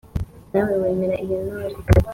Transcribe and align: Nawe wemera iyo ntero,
Nawe 0.51 0.73
wemera 0.81 1.15
iyo 1.25 1.37
ntero, 1.45 1.77